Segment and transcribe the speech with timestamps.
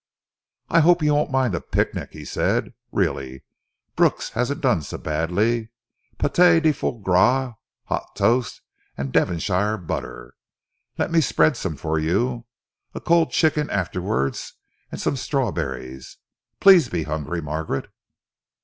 [0.67, 2.73] "I hope you won't mind a picnic," he said.
[2.91, 3.43] "Really,
[3.95, 5.69] Brooks hasn't done so badly
[6.17, 8.61] pâté de foie gras, hot toast
[8.97, 10.33] and Devonshire butter.
[10.97, 12.47] Let me spread some for you.
[12.95, 14.55] A cold chicken afterwards,
[14.91, 16.17] and some strawberries.
[16.59, 17.87] Please be hungry, Margaret."